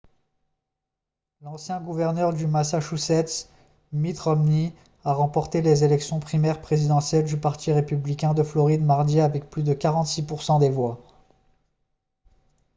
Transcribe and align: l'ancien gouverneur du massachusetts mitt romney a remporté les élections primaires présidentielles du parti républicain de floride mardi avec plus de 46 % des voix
l'ancien 1.43 1.79
gouverneur 1.79 2.33
du 2.33 2.47
massachusetts 2.47 3.47
mitt 3.91 4.19
romney 4.19 4.73
a 5.03 5.13
remporté 5.13 5.61
les 5.61 5.83
élections 5.83 6.19
primaires 6.19 6.59
présidentielles 6.59 7.25
du 7.25 7.37
parti 7.37 7.71
républicain 7.71 8.33
de 8.33 8.41
floride 8.41 8.83
mardi 8.83 9.21
avec 9.21 9.51
plus 9.51 9.61
de 9.61 9.75
46 9.75 10.25
% 10.25 10.59
des 10.59 10.71
voix 10.71 10.99